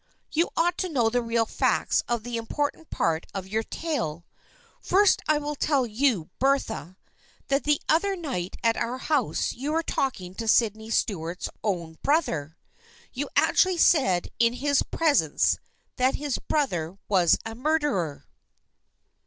[0.31, 4.25] You ought to know the real facts of the important part of your tale.
[4.81, 6.97] First I will tell you, Bertha,
[7.49, 12.57] that the other night at our house, you were talking to Sydney Stuart's own brother.
[13.13, 15.59] You actually said in his presence
[15.97, 18.25] that his brother was a murderer."